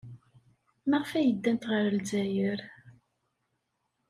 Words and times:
Maɣef 0.89 1.11
ay 1.19 1.29
ddant 1.35 1.67
ɣer 1.71 1.83
Lezzayer? 1.95 2.59